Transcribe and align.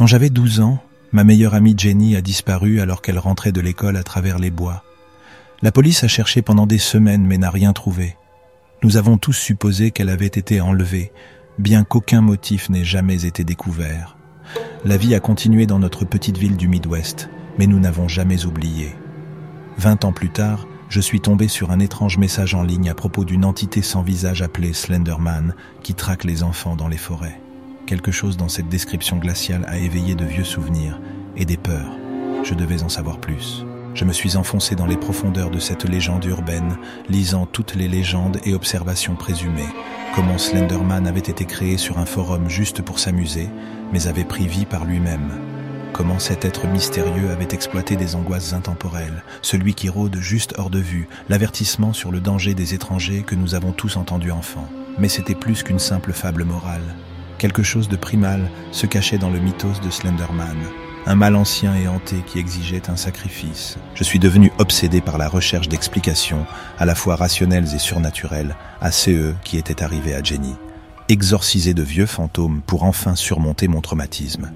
Quand 0.00 0.06
j'avais 0.06 0.30
12 0.30 0.60
ans, 0.60 0.78
ma 1.12 1.24
meilleure 1.24 1.52
amie 1.52 1.74
Jenny 1.76 2.16
a 2.16 2.22
disparu 2.22 2.80
alors 2.80 3.02
qu'elle 3.02 3.18
rentrait 3.18 3.52
de 3.52 3.60
l'école 3.60 3.98
à 3.98 4.02
travers 4.02 4.38
les 4.38 4.50
bois. 4.50 4.82
La 5.60 5.72
police 5.72 6.04
a 6.04 6.08
cherché 6.08 6.40
pendant 6.40 6.66
des 6.66 6.78
semaines 6.78 7.26
mais 7.26 7.36
n'a 7.36 7.50
rien 7.50 7.74
trouvé. 7.74 8.16
Nous 8.82 8.96
avons 8.96 9.18
tous 9.18 9.34
supposé 9.34 9.90
qu'elle 9.90 10.08
avait 10.08 10.24
été 10.24 10.62
enlevée, 10.62 11.12
bien 11.58 11.84
qu'aucun 11.84 12.22
motif 12.22 12.70
n'ait 12.70 12.82
jamais 12.82 13.26
été 13.26 13.44
découvert. 13.44 14.16
La 14.86 14.96
vie 14.96 15.14
a 15.14 15.20
continué 15.20 15.66
dans 15.66 15.78
notre 15.78 16.06
petite 16.06 16.38
ville 16.38 16.56
du 16.56 16.66
Midwest, 16.66 17.28
mais 17.58 17.66
nous 17.66 17.78
n'avons 17.78 18.08
jamais 18.08 18.46
oublié. 18.46 18.96
Vingt 19.76 20.06
ans 20.06 20.12
plus 20.12 20.30
tard, 20.30 20.66
je 20.88 21.02
suis 21.02 21.20
tombé 21.20 21.46
sur 21.46 21.72
un 21.72 21.78
étrange 21.78 22.16
message 22.16 22.54
en 22.54 22.62
ligne 22.62 22.88
à 22.88 22.94
propos 22.94 23.26
d'une 23.26 23.44
entité 23.44 23.82
sans 23.82 24.00
visage 24.00 24.40
appelée 24.40 24.72
Slenderman 24.72 25.54
qui 25.82 25.92
traque 25.92 26.24
les 26.24 26.42
enfants 26.42 26.74
dans 26.74 26.88
les 26.88 26.96
forêts. 26.96 27.38
Quelque 27.86 28.12
chose 28.12 28.36
dans 28.36 28.48
cette 28.48 28.68
description 28.68 29.16
glaciale 29.16 29.64
a 29.68 29.78
éveillé 29.78 30.14
de 30.14 30.24
vieux 30.24 30.44
souvenirs 30.44 31.00
et 31.36 31.44
des 31.44 31.56
peurs. 31.56 31.96
Je 32.44 32.54
devais 32.54 32.82
en 32.82 32.88
savoir 32.88 33.18
plus. 33.18 33.64
Je 33.94 34.04
me 34.04 34.12
suis 34.12 34.36
enfoncé 34.36 34.76
dans 34.76 34.86
les 34.86 34.96
profondeurs 34.96 35.50
de 35.50 35.58
cette 35.58 35.84
légende 35.84 36.24
urbaine, 36.24 36.78
lisant 37.08 37.44
toutes 37.46 37.74
les 37.74 37.88
légendes 37.88 38.38
et 38.44 38.54
observations 38.54 39.16
présumées, 39.16 39.68
comment 40.14 40.38
Slenderman 40.38 41.06
avait 41.06 41.18
été 41.18 41.44
créé 41.44 41.76
sur 41.76 41.98
un 41.98 42.06
forum 42.06 42.48
juste 42.48 42.82
pour 42.82 43.00
s'amuser, 43.00 43.48
mais 43.92 44.06
avait 44.06 44.24
pris 44.24 44.46
vie 44.46 44.64
par 44.64 44.84
lui-même. 44.84 45.32
Comment 45.92 46.20
cet 46.20 46.44
être 46.44 46.68
mystérieux 46.68 47.30
avait 47.30 47.52
exploité 47.52 47.96
des 47.96 48.14
angoisses 48.14 48.52
intemporelles, 48.52 49.24
celui 49.42 49.74
qui 49.74 49.88
rôde 49.88 50.16
juste 50.20 50.54
hors 50.56 50.70
de 50.70 50.78
vue, 50.78 51.08
l'avertissement 51.28 51.92
sur 51.92 52.12
le 52.12 52.20
danger 52.20 52.54
des 52.54 52.74
étrangers 52.74 53.24
que 53.24 53.34
nous 53.34 53.56
avons 53.56 53.72
tous 53.72 53.96
entendu 53.96 54.30
enfants. 54.30 54.68
Mais 54.98 55.08
c'était 55.08 55.34
plus 55.34 55.64
qu'une 55.64 55.80
simple 55.80 56.12
fable 56.12 56.44
morale. 56.44 56.94
Quelque 57.40 57.62
chose 57.62 57.88
de 57.88 57.96
primal 57.96 58.50
se 58.70 58.84
cachait 58.84 59.16
dans 59.16 59.30
le 59.30 59.38
mythos 59.38 59.80
de 59.82 59.88
Slenderman, 59.88 60.58
un 61.06 61.14
mal 61.14 61.36
ancien 61.36 61.74
et 61.74 61.88
hanté 61.88 62.16
qui 62.26 62.38
exigeait 62.38 62.90
un 62.90 62.96
sacrifice. 62.96 63.78
Je 63.94 64.04
suis 64.04 64.18
devenu 64.18 64.52
obsédé 64.58 65.00
par 65.00 65.16
la 65.16 65.26
recherche 65.26 65.66
d'explications, 65.66 66.44
à 66.78 66.84
la 66.84 66.94
fois 66.94 67.16
rationnelles 67.16 67.74
et 67.74 67.78
surnaturelles, 67.78 68.56
à 68.82 68.90
CE 68.90 69.32
qui 69.42 69.56
était 69.56 69.82
arrivé 69.82 70.14
à 70.14 70.22
Jenny. 70.22 70.54
Exorcisé 71.08 71.72
de 71.72 71.82
vieux 71.82 72.04
fantômes 72.04 72.60
pour 72.66 72.82
enfin 72.82 73.16
surmonter 73.16 73.68
mon 73.68 73.80
traumatisme. 73.80 74.52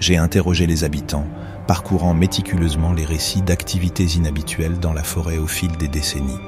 J'ai 0.00 0.16
interrogé 0.16 0.66
les 0.66 0.84
habitants, 0.84 1.26
parcourant 1.66 2.14
méticuleusement 2.14 2.94
les 2.94 3.04
récits 3.04 3.42
d'activités 3.42 4.06
inhabituelles 4.16 4.80
dans 4.80 4.94
la 4.94 5.04
forêt 5.04 5.36
au 5.36 5.46
fil 5.46 5.72
des 5.72 5.88
décennies. 5.88 6.40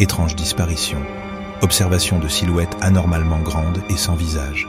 Étranges 0.00 0.34
disparitions, 0.34 1.06
observations 1.62 2.18
de 2.18 2.26
silhouettes 2.26 2.76
anormalement 2.80 3.38
grandes 3.38 3.80
et 3.88 3.96
sans 3.96 4.16
visage, 4.16 4.66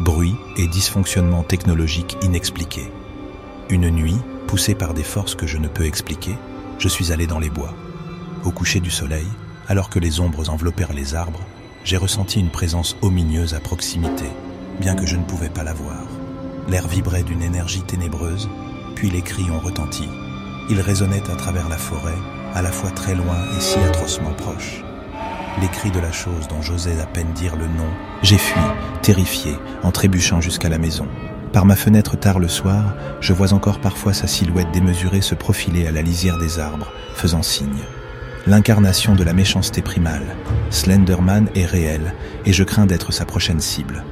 bruit 0.00 0.34
et 0.56 0.66
dysfonctionnements 0.66 1.42
technologiques 1.42 2.16
inexpliqués. 2.22 2.90
Une 3.68 3.90
nuit, 3.90 4.18
poussé 4.46 4.74
par 4.74 4.94
des 4.94 5.02
forces 5.02 5.34
que 5.34 5.46
je 5.46 5.58
ne 5.58 5.68
peux 5.68 5.84
expliquer, 5.84 6.36
je 6.78 6.88
suis 6.88 7.12
allé 7.12 7.26
dans 7.26 7.38
les 7.38 7.50
bois. 7.50 7.74
Au 8.44 8.50
coucher 8.50 8.80
du 8.80 8.90
soleil, 8.90 9.26
alors 9.68 9.90
que 9.90 9.98
les 9.98 10.20
ombres 10.20 10.50
enveloppèrent 10.50 10.92
les 10.92 11.14
arbres, 11.14 11.40
j'ai 11.84 11.96
ressenti 11.96 12.40
une 12.40 12.50
présence 12.50 12.96
ominieuse 13.02 13.54
à 13.54 13.60
proximité, 13.60 14.26
bien 14.80 14.94
que 14.94 15.06
je 15.06 15.16
ne 15.16 15.24
pouvais 15.24 15.48
pas 15.48 15.64
la 15.64 15.74
voir. 15.74 16.04
L'air 16.68 16.86
vibrait 16.86 17.22
d'une 17.22 17.42
énergie 17.42 17.82
ténébreuse, 17.82 18.48
puis 18.94 19.10
les 19.10 19.22
cris 19.22 19.50
ont 19.50 19.60
retenti. 19.60 20.08
Ils 20.70 20.80
résonnaient 20.80 21.30
à 21.30 21.36
travers 21.36 21.68
la 21.68 21.78
forêt, 21.78 22.18
à 22.54 22.62
la 22.62 22.70
fois 22.70 22.90
très 22.90 23.14
loin 23.14 23.38
et 23.56 23.60
si 23.60 23.78
atrocement 23.78 24.32
proches. 24.34 24.84
Les 25.60 25.68
cris 25.68 25.90
de 25.90 26.00
la 26.00 26.12
chose 26.12 26.48
dont 26.48 26.62
j'osais 26.62 27.00
à 27.00 27.06
peine 27.06 27.32
dire 27.34 27.56
le 27.56 27.66
nom, 27.66 27.88
j'ai 28.22 28.38
fui, 28.38 28.60
terrifié, 29.02 29.52
en 29.82 29.90
trébuchant 29.90 30.40
jusqu'à 30.40 30.70
la 30.70 30.78
maison. 30.78 31.06
Par 31.52 31.66
ma 31.66 31.76
fenêtre 31.76 32.16
tard 32.16 32.38
le 32.38 32.48
soir, 32.48 32.94
je 33.20 33.34
vois 33.34 33.52
encore 33.52 33.78
parfois 33.78 34.14
sa 34.14 34.26
silhouette 34.26 34.70
démesurée 34.72 35.20
se 35.20 35.34
profiler 35.34 35.86
à 35.86 35.90
la 35.90 36.00
lisière 36.00 36.38
des 36.38 36.58
arbres, 36.58 36.90
faisant 37.14 37.42
signe. 37.42 37.82
L'incarnation 38.46 39.14
de 39.14 39.22
la 39.22 39.34
méchanceté 39.34 39.82
primale, 39.82 40.36
Slenderman 40.70 41.48
est 41.54 41.66
réel, 41.66 42.14
et 42.46 42.52
je 42.52 42.64
crains 42.64 42.86
d'être 42.86 43.12
sa 43.12 43.26
prochaine 43.26 43.60
cible. 43.60 44.02